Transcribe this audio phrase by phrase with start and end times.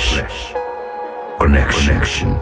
[0.00, 0.22] Play
[1.40, 1.86] on Fresh.
[1.86, 2.39] Connection.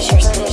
[0.00, 0.49] Use.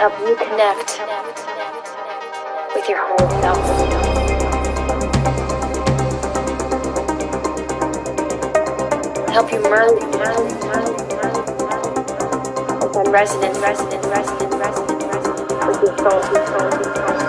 [0.00, 0.98] help you connect
[2.74, 3.60] with your whole self.
[9.30, 10.14] help you merge with
[13.12, 15.02] resonant, resonant, resonant, resonant, resonant,
[15.68, 17.20] with your soul, your soul, your soul.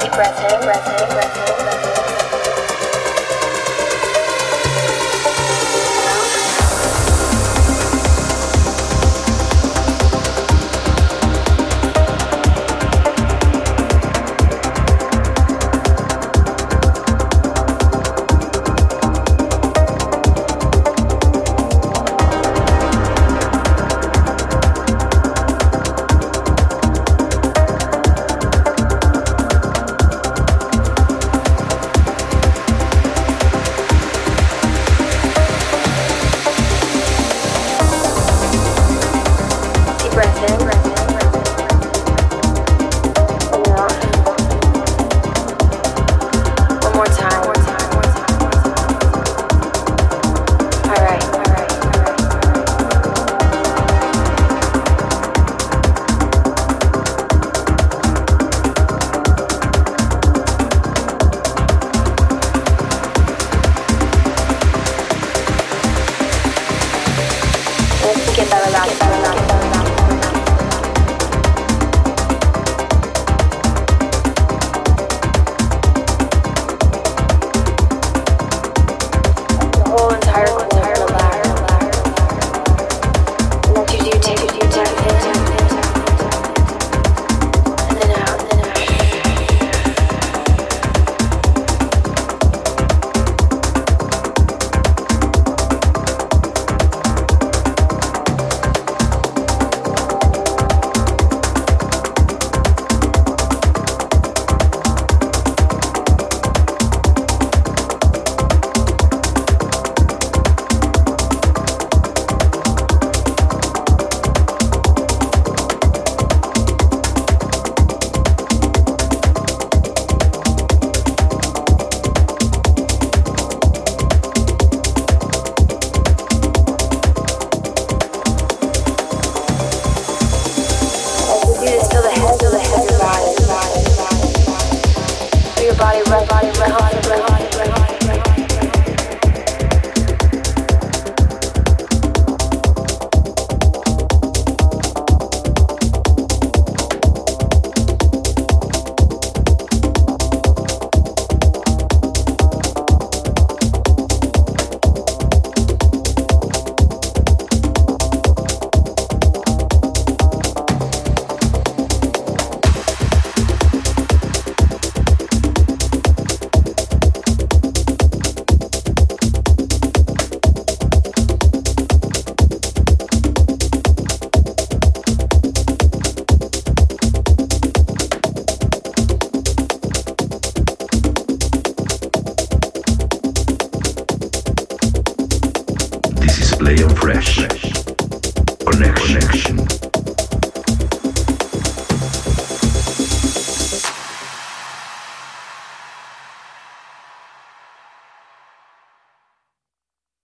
[0.00, 1.29] Deep breath in, breath in, breath in.